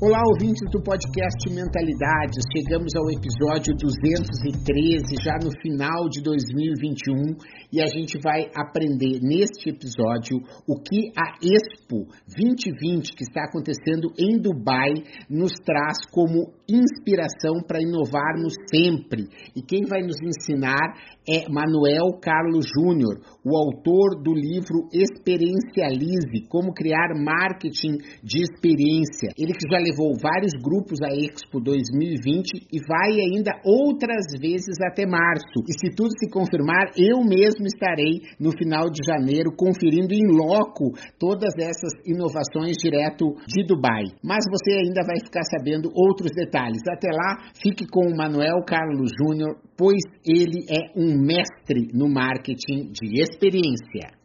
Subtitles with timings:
[0.00, 2.44] Olá, ouvintes do podcast Mentalidades.
[2.56, 7.34] Chegamos ao episódio 213, já no final de 2021,
[7.72, 10.38] e a gente vai aprender neste episódio
[10.68, 17.80] o que a Expo 2020, que está acontecendo em Dubai, nos traz como inspiração para
[17.80, 19.24] inovarmos sempre.
[19.56, 20.92] E quem vai nos ensinar
[21.24, 29.32] é Manuel Carlos Júnior, o autor do livro Experiencialize, como criar marketing de experiência.
[29.36, 35.06] Ele que já levou vários grupos à Expo 2020 e vai ainda outras vezes até
[35.06, 35.64] março.
[35.68, 40.92] E se tudo se confirmar, eu mesmo estarei no final de janeiro conferindo em loco
[41.18, 44.04] todas essas inovações direto de Dubai.
[44.22, 46.57] Mas você ainda vai ficar sabendo outros detalhes.
[46.90, 52.90] Até lá, fique com o Manuel Carlos Júnior, pois ele é um mestre no marketing
[52.92, 54.16] de experiência.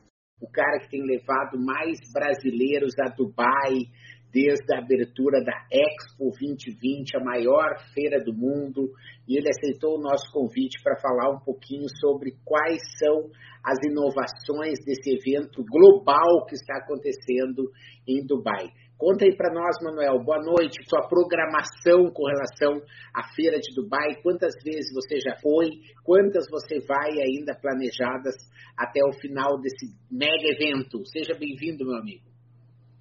[0.41, 3.87] O cara que tem levado mais brasileiros a Dubai
[4.33, 8.89] desde a abertura da Expo 2020, a maior feira do mundo,
[9.27, 13.29] e ele aceitou o nosso convite para falar um pouquinho sobre quais são
[13.63, 17.69] as inovações desse evento global que está acontecendo
[18.07, 18.67] em Dubai.
[19.03, 20.23] Conta aí para nós, Manuel.
[20.23, 20.79] Boa noite.
[20.87, 22.79] Sua programação com relação
[23.13, 24.15] à feira de Dubai.
[24.23, 25.71] Quantas vezes você já foi?
[26.05, 28.33] Quantas você vai ainda planejadas
[28.77, 31.03] até o final desse mega evento?
[31.03, 32.23] Seja bem-vindo, meu amigo.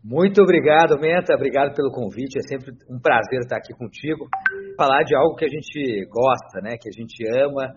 [0.02, 1.36] Muito obrigado, Menta.
[1.36, 2.36] Obrigado pelo convite.
[2.36, 4.26] É sempre um prazer estar aqui contigo.
[4.76, 6.74] Falar de algo que a gente gosta, né?
[6.82, 7.70] Que a gente ama,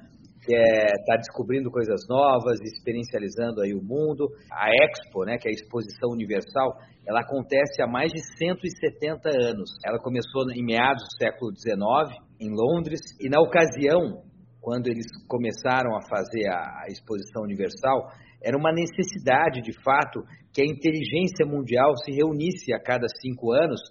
[0.45, 4.29] que é estar descobrindo coisas novas, experiencializando aí o mundo.
[4.51, 5.38] A Expo, né?
[5.38, 9.72] Que é a Exposição Universal, ela acontece há mais de 170 anos.
[9.83, 14.23] Ela começou em meados do século XIX em Londres e na ocasião,
[14.61, 18.09] quando eles começaram a fazer a Exposição Universal,
[18.44, 20.22] era uma necessidade, de fato,
[20.53, 23.81] que a inteligência mundial se reunisse a cada cinco anos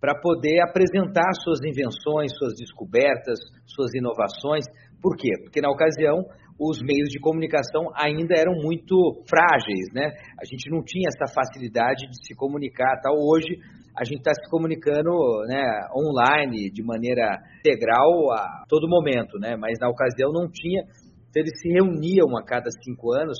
[0.00, 4.64] para poder apresentar suas invenções, suas descobertas, suas inovações.
[5.02, 5.30] Por quê?
[5.42, 6.24] Porque na ocasião
[6.60, 10.12] os meios de comunicação ainda eram muito frágeis, né?
[10.38, 13.00] A gente não tinha essa facilidade de se comunicar.
[13.00, 13.14] Tal.
[13.16, 13.56] Hoje
[13.96, 15.10] a gente está se comunicando
[15.48, 15.64] né,
[15.96, 19.56] online de maneira integral a todo momento, né?
[19.56, 20.82] Mas na ocasião não tinha.
[21.30, 23.38] Então eles se reuniam a cada cinco anos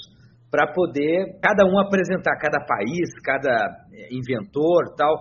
[0.51, 5.15] para poder cada um apresentar, cada país, cada inventor, tal,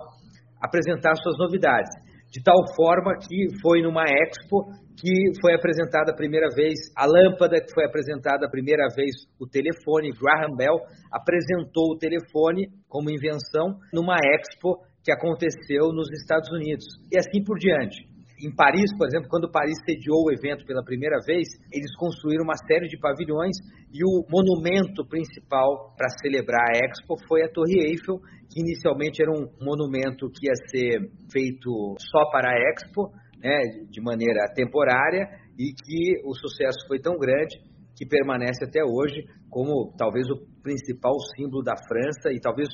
[0.60, 1.90] apresentar suas novidades.
[2.30, 7.60] De tal forma que foi numa expo que foi apresentada a primeira vez a lâmpada,
[7.60, 9.10] que foi apresentada a primeira vez
[9.40, 10.12] o telefone.
[10.12, 10.78] Graham Bell
[11.10, 16.84] apresentou o telefone como invenção numa expo que aconteceu nos Estados Unidos.
[17.10, 18.09] E assim por diante.
[18.42, 22.56] Em Paris, por exemplo, quando Paris sediou o evento pela primeira vez, eles construíram uma
[22.56, 23.56] série de pavilhões
[23.92, 28.18] e o monumento principal para celebrar a Expo foi a Torre Eiffel,
[28.48, 31.68] que inicialmente era um monumento que ia ser feito
[32.00, 37.60] só para a Expo, né, de maneira temporária, e que o sucesso foi tão grande
[37.94, 42.68] que permanece até hoje como talvez o principal símbolo da França e talvez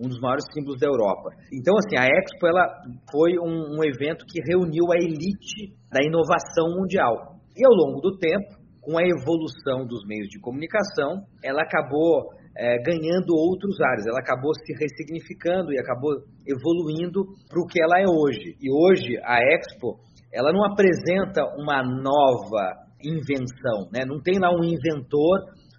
[0.00, 1.30] um dos maiores símbolos da Europa.
[1.52, 2.64] Então, assim, a Expo ela
[3.10, 7.38] foi um, um, evento que reuniu a elite da inovação mundial.
[7.56, 12.78] E ao longo do tempo, com a evolução dos meios de comunicação, ela acabou é,
[12.82, 16.10] ganhando outros áreas, ela acabou se ressignificando e acabou
[16.46, 18.56] evoluindo para o que ela é hoje.
[18.60, 19.98] E hoje a Expo
[20.32, 24.04] ela não apresenta uma nova invenção, né?
[24.04, 25.38] não tem lá um inventor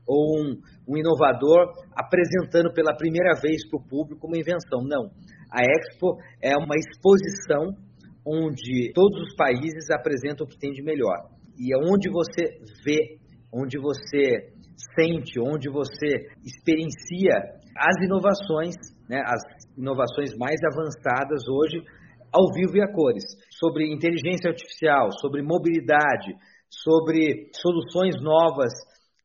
[0.09, 0.57] ou um,
[0.89, 4.81] um inovador apresentando pela primeira vez para o público uma invenção.
[4.81, 5.11] Não.
[5.53, 7.77] A Expo é uma exposição
[8.25, 11.29] onde todos os países apresentam o que tem de melhor.
[11.57, 13.19] E é onde você vê,
[13.53, 14.49] onde você
[14.97, 17.33] sente, onde você experiencia
[17.77, 18.75] as inovações,
[19.07, 19.41] né, as
[19.77, 21.83] inovações mais avançadas hoje,
[22.31, 26.33] ao vivo e a cores, sobre inteligência artificial, sobre mobilidade,
[26.69, 28.71] sobre soluções novas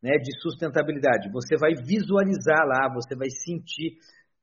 [0.04, 1.32] né, de sustentabilidade.
[1.32, 3.96] Você vai visualizar lá, você vai sentir,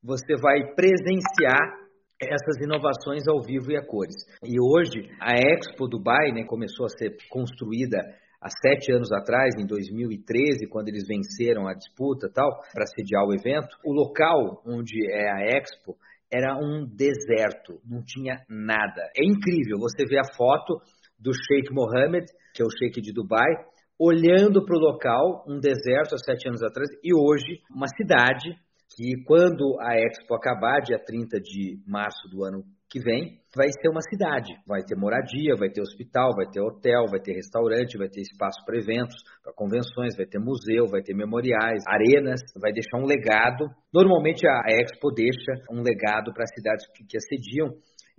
[0.03, 1.61] você vai presenciar
[2.19, 4.15] essas inovações ao vivo e a cores.
[4.43, 7.99] E hoje, a Expo Dubai né, começou a ser construída
[8.41, 13.33] há sete anos atrás, em 2013, quando eles venceram a disputa tal, para sediar o
[13.33, 13.77] evento.
[13.85, 15.95] O local onde é a Expo
[16.33, 19.01] era um deserto, não tinha nada.
[19.15, 20.81] É incrível, você vê a foto
[21.19, 22.25] do Sheikh Mohammed,
[22.55, 23.53] que é o Sheikh de Dubai,
[24.01, 28.49] olhando para o local, um deserto há sete anos atrás, e hoje uma cidade
[28.97, 33.89] que quando a Expo acabar, dia 30 de março do ano que vem, vai ser
[33.89, 34.51] uma cidade.
[34.67, 38.59] Vai ter moradia, vai ter hospital, vai ter hotel, vai ter restaurante, vai ter espaço
[38.65, 43.69] para eventos, para convenções, vai ter museu, vai ter memoriais, arenas, vai deixar um legado.
[43.93, 47.69] Normalmente a Expo deixa um legado para as cidades que, que assediam.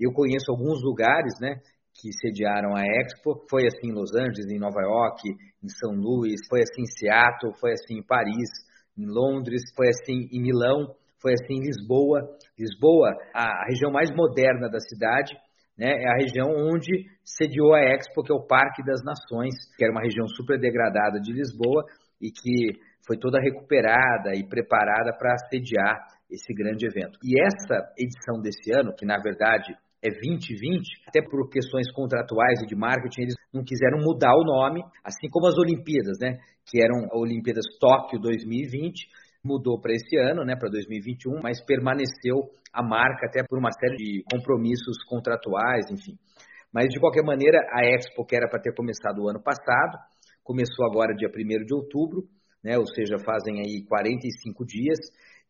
[0.00, 1.60] Eu conheço alguns lugares, né?
[1.94, 3.44] Que sediaram a Expo.
[3.48, 5.28] Foi assim em Los Angeles, em Nova York,
[5.62, 8.50] em São Luís, foi assim em Seattle, foi assim em Paris,
[8.96, 12.20] em Londres, foi assim em Milão, foi assim em Lisboa.
[12.58, 15.34] Lisboa, a região mais moderna da cidade,
[15.78, 19.84] né, é a região onde sediou a Expo, que é o Parque das Nações, que
[19.84, 21.84] era uma região super degradada de Lisboa
[22.20, 27.18] e que foi toda recuperada e preparada para sediar esse grande evento.
[27.22, 32.66] E essa edição desse ano, que na verdade é 2020, até por questões contratuais e
[32.66, 36.38] de marketing, eles não quiseram mudar o nome, assim como as Olimpíadas, né?
[36.66, 39.06] Que eram Olimpíadas Tóquio 2020,
[39.44, 43.96] mudou para esse ano, né, para 2021, mas permaneceu a marca até por uma série
[43.96, 46.16] de compromissos contratuais, enfim.
[46.72, 49.98] Mas de qualquer maneira, a Expo, que era para ter começado o ano passado,
[50.42, 52.22] começou agora dia 1 de outubro,
[52.64, 54.98] né, ou seja, fazem aí 45 dias,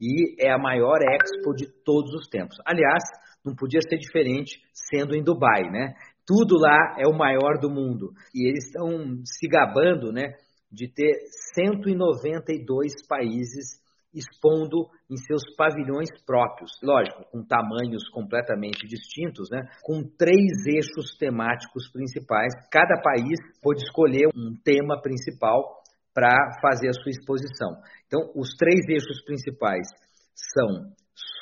[0.00, 2.56] e é a maior Expo de todos os tempos.
[2.66, 3.04] Aliás,
[3.44, 5.94] não podia ser diferente sendo em Dubai, né?
[6.27, 8.12] Tudo lá é o maior do mundo.
[8.35, 10.35] E eles estão se gabando, né,
[10.71, 11.12] de ter
[11.55, 13.83] 192 países
[14.15, 19.62] expondo em seus pavilhões próprios, lógico, com tamanhos completamente distintos, né?
[19.83, 22.53] com três eixos temáticos principais.
[22.71, 25.83] Cada país pode escolher um tema principal
[26.15, 27.73] para fazer a sua exposição.
[28.06, 29.88] Então, os três eixos principais
[30.35, 30.93] são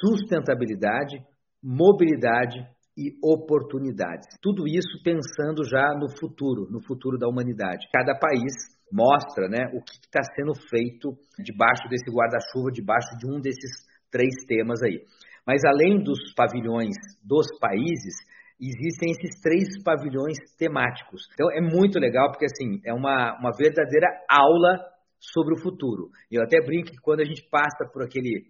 [0.00, 1.18] sustentabilidade,
[1.62, 2.58] mobilidade
[2.96, 4.26] e oportunidades.
[4.42, 7.88] Tudo isso pensando já no futuro, no futuro da humanidade.
[7.92, 8.52] Cada país
[8.92, 14.34] mostra né, o que está sendo feito debaixo desse guarda-chuva, debaixo de um desses três
[14.46, 15.00] temas aí.
[15.46, 18.14] Mas além dos pavilhões dos países,
[18.60, 21.22] existem esses três pavilhões temáticos.
[21.32, 26.10] Então é muito legal porque assim é uma, uma verdadeira aula sobre o futuro.
[26.30, 28.44] Eu até brinco que quando a gente passa por aquele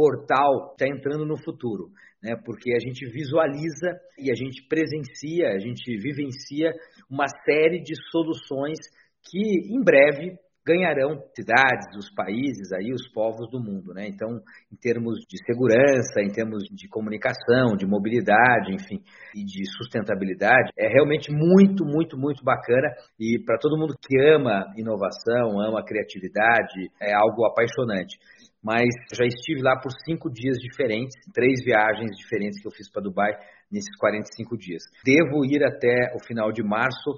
[0.00, 1.90] portal, está entrando no futuro
[2.22, 2.36] né?
[2.44, 6.72] porque a gente visualiza e a gente presencia, a gente vivencia
[7.10, 8.78] uma série de soluções
[9.22, 10.36] que em breve
[10.70, 14.06] ganharão cidades, os países, aí os povos do mundo, né?
[14.06, 14.28] Então,
[14.72, 19.02] em termos de segurança, em termos de comunicação, de mobilidade, enfim,
[19.34, 22.88] e de sustentabilidade, é realmente muito, muito, muito bacana
[23.18, 28.16] e para todo mundo que ama inovação, ama criatividade, é algo apaixonante
[28.62, 28.84] mas
[29.14, 33.32] já estive lá por cinco dias diferentes, três viagens diferentes que eu fiz para Dubai
[33.72, 34.82] nesses 45 dias.
[35.02, 37.10] Devo ir até o final de março,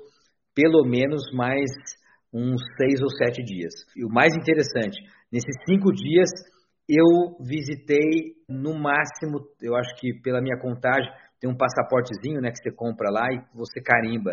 [0.55, 1.69] pelo menos mais
[2.33, 3.73] uns seis ou sete dias.
[3.97, 4.99] E o mais interessante,
[5.31, 6.31] nesses cinco dias
[6.89, 12.59] eu visitei no máximo, eu acho que pela minha contagem, tem um passaportezinho né, que
[12.59, 14.33] você compra lá e você carimba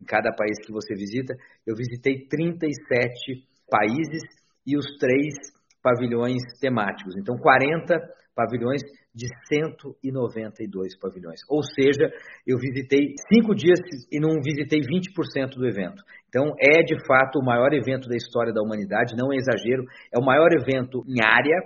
[0.00, 1.34] em cada país que você visita.
[1.66, 4.22] Eu visitei 37 países
[4.66, 5.34] e os três
[5.82, 7.14] pavilhões temáticos.
[7.16, 8.00] Então, 40
[8.34, 8.80] pavilhões
[9.16, 11.40] de 192 pavilhões.
[11.48, 12.12] Ou seja,
[12.46, 13.80] eu visitei cinco dias
[14.12, 16.04] e não visitei 20% do evento.
[16.28, 20.18] Então, é de fato o maior evento da história da humanidade, não é exagero, é
[20.18, 21.56] o maior evento em área,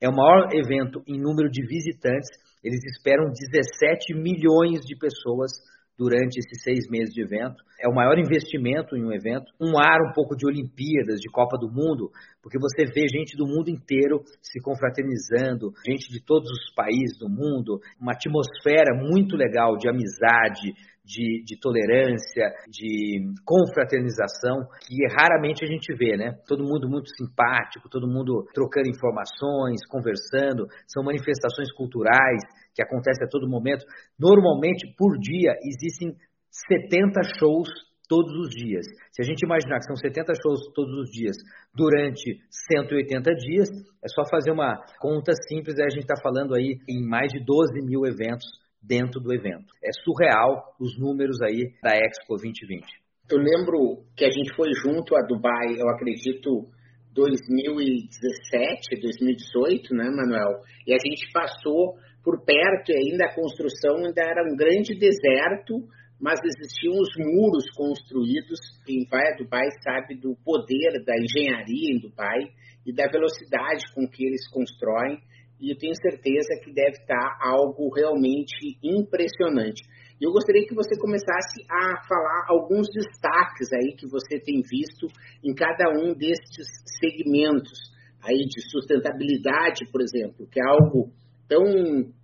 [0.00, 2.30] é o maior evento em número de visitantes.
[2.64, 5.52] Eles esperam 17 milhões de pessoas
[5.96, 7.62] durante esses seis meses de evento.
[7.80, 9.52] É o maior investimento em um evento.
[9.60, 12.10] Um ar um pouco de Olimpíadas, de Copa do Mundo,
[12.42, 17.28] porque você vê gente do mundo inteiro se confraternizando, gente de todos os países do
[17.28, 20.74] mundo, uma atmosfera muito legal de amizade,
[21.04, 26.32] de, de, tolerância, de confraternização, que raramente a gente vê, né?
[26.48, 32.40] Todo mundo muito simpático, todo mundo trocando informações, conversando, são manifestações culturais
[32.74, 33.84] que acontecem a todo momento.
[34.18, 36.16] Normalmente, por dia, existem
[36.50, 37.68] 70 shows
[38.08, 38.84] todos os dias.
[39.12, 41.36] Se a gente imaginar que são 70 shows todos os dias
[41.74, 42.38] durante
[42.68, 43.68] 180 dias,
[44.02, 47.42] é só fazer uma conta simples, aí a gente está falando aí em mais de
[47.42, 48.46] 12 mil eventos
[48.82, 49.72] dentro do evento.
[49.82, 52.84] É surreal os números aí da Expo 2020.
[53.30, 56.68] Eu lembro que a gente foi junto a Dubai, eu acredito,
[57.14, 60.60] 2017, 2018, né, Manuel?
[60.86, 65.86] E a gente passou por perto ainda a construção ainda era um grande deserto,
[66.18, 68.58] mas existiam os muros construídos.
[68.86, 72.40] Quem vai a Dubai sabe do poder da engenharia em Dubai
[72.86, 75.20] e da velocidade com que eles constroem
[75.60, 79.82] e eu tenho certeza que deve estar algo realmente impressionante.
[80.20, 85.06] Eu gostaria que você começasse a falar alguns destaques aí que você tem visto
[85.42, 86.66] em cada um destes
[87.00, 87.78] segmentos
[88.22, 91.12] aí de sustentabilidade, por exemplo, que é algo
[91.48, 91.64] tão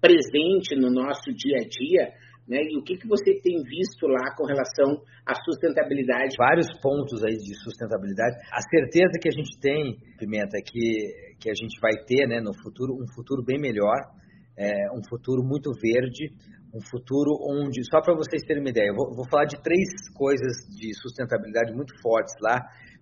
[0.00, 2.12] presente no nosso dia a dia,
[2.50, 2.58] né?
[2.66, 6.34] E o que, que você tem visto lá com relação à sustentabilidade?
[6.36, 8.36] Vários pontos aí de sustentabilidade.
[8.50, 12.40] A certeza que a gente tem, Pimenta, é que, que a gente vai ter né,
[12.40, 13.96] no futuro um futuro bem melhor,
[14.58, 16.34] é, um futuro muito verde,
[16.74, 19.86] um futuro onde, só para vocês terem uma ideia, eu vou, vou falar de três
[20.14, 22.58] coisas de sustentabilidade muito fortes lá.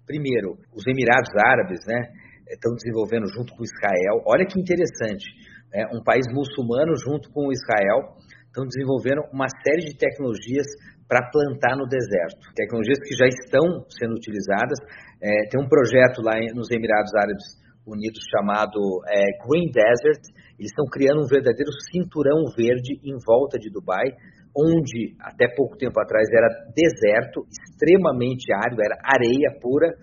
[0.06, 2.12] Primeiro, os Emirados Árabes, né?
[2.48, 4.25] Estão desenvolvendo junto com Israel.
[4.25, 5.25] Olha que interessante,
[5.72, 10.66] é, um país muçulmano junto com Israel estão desenvolvendo uma série de tecnologias
[11.06, 12.52] para plantar no deserto.
[12.54, 14.76] Tecnologias que já estão sendo utilizadas.
[15.22, 17.56] É, tem um projeto lá nos Emirados Árabes
[17.87, 20.20] Unidos chamado é, Green Desert.
[20.58, 24.12] Eles estão criando um verdadeiro cinturão verde em volta de Dubai,
[24.52, 29.94] onde até pouco tempo atrás era deserto, extremamente árido, era areia pura.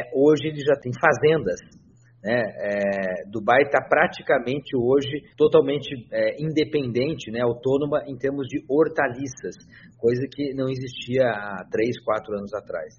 [0.00, 1.60] É, hoje eles já têm fazendas
[2.24, 2.40] né?
[2.40, 9.54] É, Dubai está praticamente hoje totalmente é, independente, né, autônoma em termos de hortaliças,
[9.98, 12.94] coisa que não existia há três, quatro anos atrás.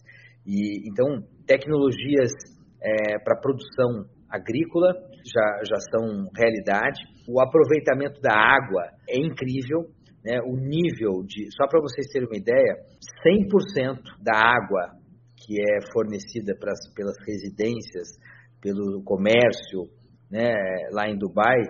[0.45, 2.31] E então tecnologias
[2.79, 4.93] é, para produção agrícola
[5.25, 7.01] já, já são realidade.
[7.27, 9.89] O aproveitamento da água é incrível.
[10.23, 10.39] Né?
[10.41, 12.77] O nível de, só para vocês terem uma ideia,
[13.25, 14.93] 100% da água
[15.35, 18.17] que é fornecida pras, pelas residências
[18.65, 19.85] pelo comércio
[20.31, 20.49] né,
[20.91, 21.61] lá em Dubai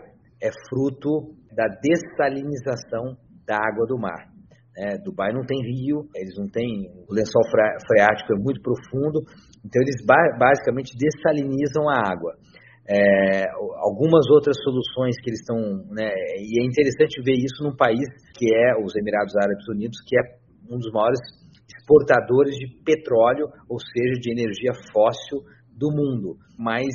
[0.41, 4.31] é fruto da dessalinização da água do mar.
[4.77, 6.87] É, Dubai não tem rio, eles não têm.
[7.07, 7.43] O lençol
[7.87, 9.19] freático é muito profundo,
[9.59, 10.03] então eles
[10.39, 12.35] basicamente dessalinizam a água.
[12.87, 13.43] É,
[13.83, 15.57] algumas outras soluções que eles estão.
[15.91, 16.07] Né,
[16.39, 20.23] e é interessante ver isso num país que é os Emirados Árabes Unidos, que é
[20.71, 21.19] um dos maiores
[21.77, 25.43] exportadores de petróleo, ou seja, de energia fóssil
[25.75, 26.87] do mundo, mas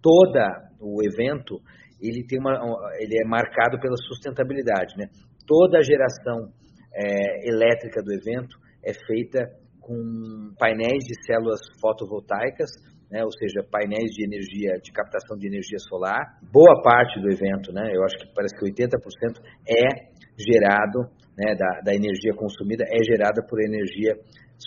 [0.00, 1.58] toda o evento
[2.00, 2.52] ele tem uma,
[2.98, 5.06] ele é marcado pela sustentabilidade, né?
[5.46, 6.52] Toda a geração
[6.94, 9.40] é, elétrica do evento é feita
[9.80, 12.70] com painéis de células fotovoltaicas,
[13.10, 13.24] né?
[13.24, 16.38] Ou seja, painéis de energia, de captação de energia solar.
[16.52, 17.90] Boa parte do evento, né?
[17.92, 19.88] Eu acho que parece que 80% é
[20.36, 21.54] gerado, né?
[21.54, 24.14] Da, da energia consumida é gerada por energia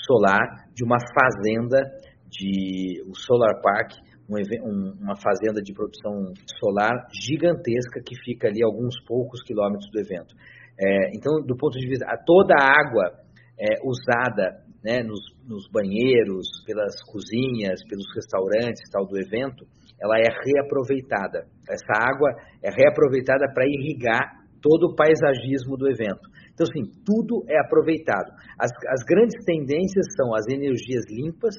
[0.06, 1.82] solar de uma fazenda
[2.30, 3.94] de o Solar Park,
[4.30, 10.36] um, uma fazenda de produção solar gigantesca que fica ali alguns poucos quilômetros do evento.
[10.80, 16.46] É, então, do ponto de vista, toda a água é, usada né, nos, nos, banheiros,
[16.66, 19.66] pelas cozinhas, pelos restaurantes tal do evento,
[20.00, 21.48] ela é reaproveitada.
[21.68, 22.30] Essa água
[22.62, 26.30] é reaproveitada para irrigar todo o paisagismo do evento.
[26.54, 28.32] Então, assim, tudo é aproveitado.
[28.60, 31.56] As, as grandes tendências são as energias limpas,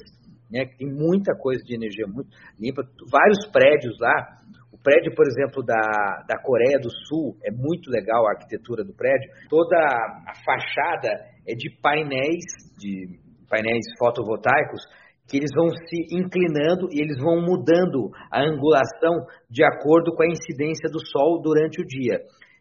[0.49, 2.29] né, que tem muita coisa de energia muito
[2.59, 4.39] limpa, vários prédios lá.
[4.71, 8.93] O prédio, por exemplo, da, da Coreia do Sul, é muito legal a arquitetura do
[8.93, 9.29] prédio.
[9.49, 11.09] Toda a fachada
[11.47, 12.45] é de painéis,
[12.77, 14.81] de painéis fotovoltaicos,
[15.29, 20.27] que eles vão se inclinando e eles vão mudando a angulação de acordo com a
[20.27, 22.19] incidência do sol durante o dia.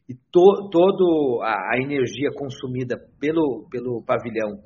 [0.09, 4.59] E to, toda a, energia consumida pelo, pelo pavilhão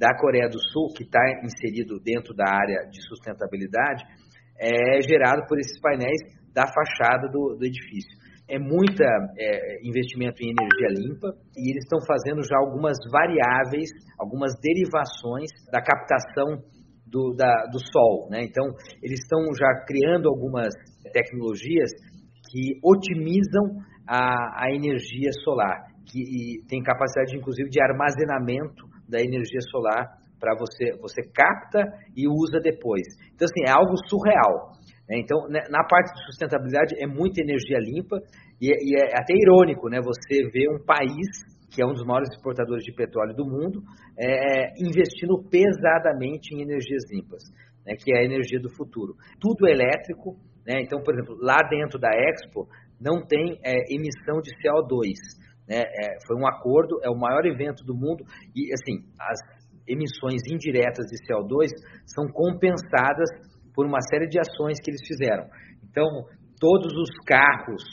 [0.00, 4.02] da Coreia do Sul, que está inserido dentro da área de sustentabilidade,
[4.58, 6.16] é gerado por esses painéis
[6.54, 8.18] da fachada do, do edifício.
[8.48, 14.52] É muito é, investimento em energia limpa e eles estão fazendo já algumas variáveis, algumas
[14.60, 16.64] derivações da captação
[17.06, 18.28] do, da, do sol.
[18.30, 18.42] Né?
[18.42, 18.64] Então,
[19.02, 20.72] eles estão já criando algumas
[21.12, 21.90] tecnologias
[22.50, 30.20] que otimizam a, a energia solar, que tem capacidade, inclusive, de armazenamento da energia solar
[30.38, 31.84] para você, você capta
[32.16, 33.06] e usa depois.
[33.34, 34.72] Então, assim, é algo surreal.
[35.08, 35.18] Né?
[35.18, 38.16] Então, né, na parte de sustentabilidade, é muita energia limpa
[38.60, 40.00] e, e é até irônico, né?
[40.00, 41.26] Você vê um país
[41.70, 43.80] que é um dos maiores exportadores de petróleo do mundo,
[44.18, 47.44] é, investindo pesadamente em energias limpas,
[47.86, 49.14] né, que é a energia do futuro.
[49.40, 50.36] Tudo elétrico,
[50.66, 52.66] né, então, por exemplo, lá dentro da Expo
[53.00, 55.14] não tem é, emissão de CO2.
[55.70, 55.78] Né?
[55.78, 58.24] É, foi um acordo, é o maior evento do mundo
[58.56, 59.38] e, assim, as
[59.86, 61.68] emissões indiretas de CO2
[62.04, 63.30] são compensadas
[63.72, 65.46] por uma série de ações que eles fizeram.
[65.88, 66.04] Então,
[66.58, 67.84] todos os carros,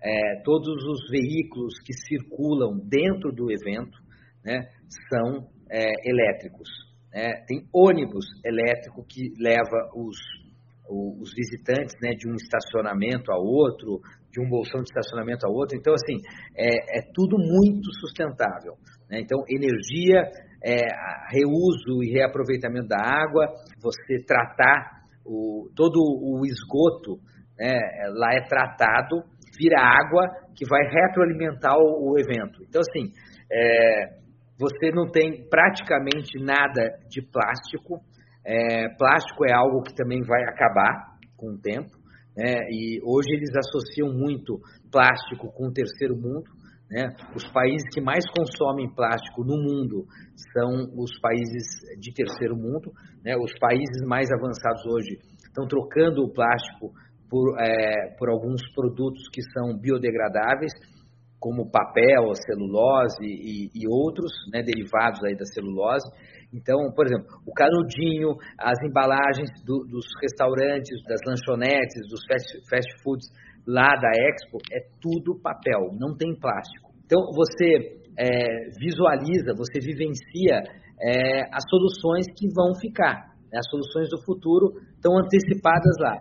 [0.00, 3.98] é, todos os veículos que circulam dentro do evento
[4.44, 4.68] né,
[5.08, 6.68] são é, elétricos.
[7.12, 7.32] Né?
[7.48, 10.16] Tem ônibus elétrico que leva os,
[10.88, 14.00] os visitantes né, de um estacionamento a outro,
[14.30, 15.76] de um bolsão de estacionamento a outro.
[15.78, 16.20] Então, assim,
[16.56, 18.74] é, é tudo muito sustentável.
[19.08, 19.20] Né?
[19.20, 20.22] Então, energia,
[20.62, 20.76] é,
[21.30, 23.46] reuso e reaproveitamento da água,
[23.80, 27.18] você tratar o, todo o esgoto,
[27.58, 27.78] né,
[28.14, 29.22] lá é tratado,
[29.56, 32.62] vira água que vai retroalimentar o, o evento.
[32.68, 33.10] Então, assim,
[33.50, 34.24] é,
[34.58, 38.00] você não tem praticamente nada de plástico.
[38.46, 41.90] É, plástico é algo que também vai acabar com o tempo.
[42.36, 42.58] Né?
[42.70, 44.60] E hoje eles associam muito
[44.90, 46.50] plástico com o terceiro mundo.
[46.90, 47.08] Né?
[47.34, 50.06] Os países que mais consomem plástico no mundo
[50.52, 51.64] são os países
[51.98, 52.92] de terceiro mundo.
[53.24, 53.36] Né?
[53.36, 56.92] Os países mais avançados hoje estão trocando o plástico
[57.30, 60.72] por, é, por alguns produtos que são biodegradáveis
[61.44, 66.08] como papel, celulose e, e outros né, derivados aí da celulose.
[66.48, 72.88] Então, por exemplo, o canudinho, as embalagens do, dos restaurantes, das lanchonetes, dos fast, fast
[73.04, 73.28] foods
[73.68, 76.96] lá da Expo, é tudo papel, não tem plástico.
[77.04, 80.64] Então, você é, visualiza, você vivencia
[80.96, 83.36] é, as soluções que vão ficar.
[83.52, 83.60] Né?
[83.60, 86.16] As soluções do futuro estão antecipadas lá.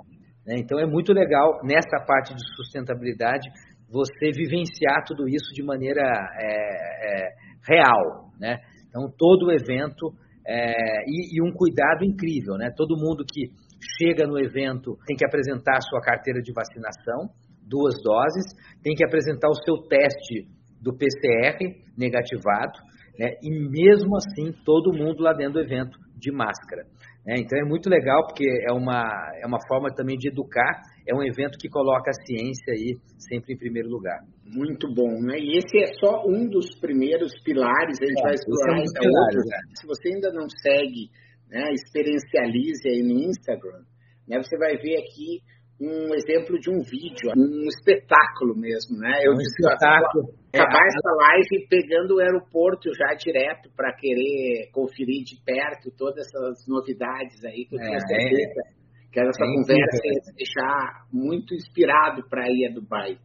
[0.46, 0.56] Né?
[0.60, 3.48] Então, é muito legal, nessa parte de sustentabilidade,
[3.94, 7.30] você vivenciar tudo isso de maneira é, é,
[7.62, 8.58] real, né?
[8.90, 10.12] Então todo o evento
[10.46, 12.72] é, e, e, um cuidado incrível, né?
[12.76, 13.54] Todo mundo que
[14.00, 17.30] chega no evento tem que apresentar a sua carteira de vacinação,
[17.62, 18.44] duas doses,
[18.82, 20.48] tem que apresentar o seu teste
[20.82, 21.60] do PCR
[21.96, 22.80] negativado,
[23.20, 23.36] né?
[23.44, 26.84] E mesmo assim todo mundo lá dentro do evento de máscara.
[27.26, 27.36] Né?
[27.40, 29.04] Então é muito legal porque é uma,
[29.42, 33.54] é uma forma também de educar é um evento que coloca a ciência aí sempre
[33.54, 34.20] em primeiro lugar.
[34.46, 35.38] Muito bom, né?
[35.38, 38.94] E esse é só um dos primeiros pilares, a gente é, vai explorar é um
[39.00, 39.58] pilares, né?
[39.76, 41.10] Se você ainda não segue,
[41.50, 43.84] né, experiencialize aí no Instagram,
[44.28, 45.42] né, você vai ver aqui
[45.84, 49.20] um exemplo de um vídeo, um espetáculo mesmo, né?
[49.22, 50.32] Eu um disse, espetáculo.
[50.54, 56.26] acabar é, essa live pegando o aeroporto já direto para querer conferir de perto todas
[56.26, 58.62] essas novidades aí que eu tinha é, certeza.
[58.70, 63.18] É Quero essa Sim, conversa e deixar muito inspirado para ir a Dubai.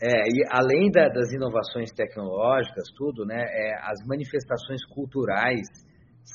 [0.00, 5.66] É, e além da, das inovações tecnológicas, tudo, né, é, as manifestações culturais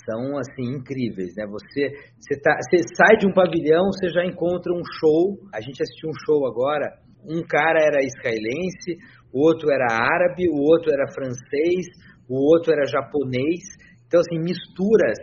[0.06, 1.46] são assim incríveis, né?
[1.48, 5.38] Você, você, tá, você sai de um pavilhão, você já encontra um show.
[5.54, 6.86] A gente assistiu um show agora.
[7.26, 8.96] Um cara era israelense,
[9.34, 11.86] o outro era árabe, o outro era francês,
[12.30, 13.66] o outro era japonês.
[14.08, 15.18] Então assim misturas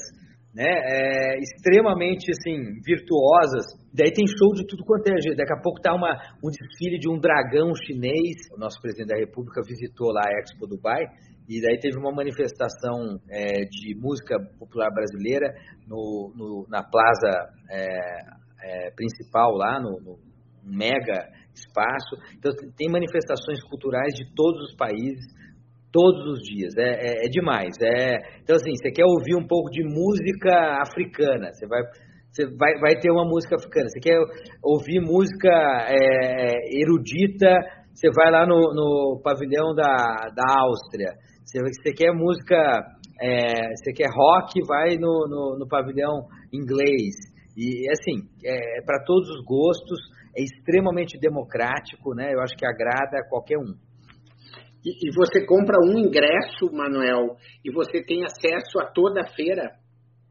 [0.57, 3.67] né, é, extremamente assim, virtuosas.
[3.93, 5.37] Daí tem show de tudo quanto é jeito.
[5.37, 8.49] Daqui a pouco tá uma, um desfile de um dragão chinês.
[8.57, 11.05] O nosso presidente da República visitou lá a Expo Dubai
[11.49, 15.55] e daí teve uma manifestação é, de música popular brasileira
[15.87, 17.87] no, no na plaza é,
[18.63, 20.19] é principal lá, no, no
[20.65, 22.17] mega espaço.
[22.37, 25.25] Então tem manifestações culturais de todos os países
[25.97, 26.77] todos os dias.
[26.77, 27.73] É, é, é, demais.
[27.81, 31.81] É, então, assim, você quer ouvir um pouco de música africana, você vai,
[32.31, 33.89] você vai, vai ter uma música africana.
[33.89, 34.19] Você quer
[34.63, 35.49] ouvir música
[35.89, 37.49] é, erudita,
[37.95, 39.87] você vai lá no, no pavilhão da,
[40.37, 41.15] da Áustria.
[41.47, 42.57] Você, você quer música,
[43.23, 47.15] é, você quer rock, vai no, no, no pavilhão inglês.
[47.57, 49.99] E, assim, é, é para todos os gostos,
[50.37, 52.35] é extremamente democrático, né?
[52.35, 53.75] Eu acho que agrada a qualquer um.
[54.85, 59.71] E, e, você compra um ingresso, Manuel, e você tem acesso a toda a feira.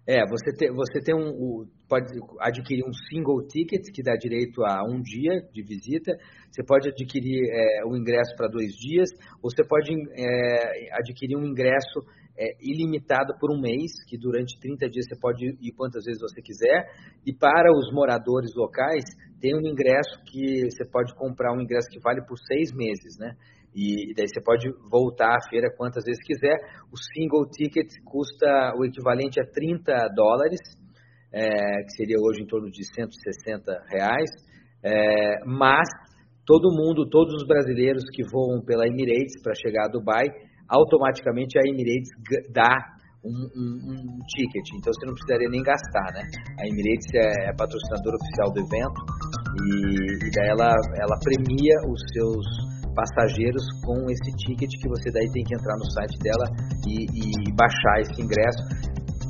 [0.06, 2.08] É, você tem, você tem um, pode
[2.40, 6.12] adquirir um single ticket que dá direito a um dia de visita.
[6.52, 9.10] Você pode adquirir é, um ingresso para dois dias,
[9.42, 12.00] ou você pode é, adquirir um ingresso
[12.38, 16.42] é, ilimitado por um mês, que durante 30 dias você pode ir quantas vezes você
[16.42, 16.86] quiser.
[17.26, 19.04] E para os moradores locais,
[19.40, 23.36] tem um ingresso que você pode comprar um ingresso que vale por seis meses, né?
[23.76, 26.56] E, daí você pode voltar à feira quantas vezes quiser.
[26.92, 30.62] O single ticket custa o equivalente a 30 dólares,
[31.36, 34.32] é, que seria hoje em torno de 160 reais.
[34.82, 35.90] É, mas
[36.46, 40.24] todo mundo, todos os brasileiros que voam pela Emirates para chegar a Dubai,
[40.70, 42.10] automaticamente a Emirates
[42.54, 42.96] dá
[43.26, 46.22] um, um, um, ticket, então você não precisaria nem gastar, né?
[46.62, 49.00] A Emirates é, é patrocinadora oficial do evento
[49.66, 50.70] e, e daí ela,
[51.02, 52.46] ela premia os seus
[52.94, 56.48] passageiros com esse ticket que você daí tem que entrar no site dela
[56.88, 58.95] e, e baixar esse ingresso.